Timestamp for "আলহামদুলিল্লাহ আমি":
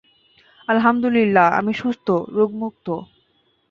0.67-1.73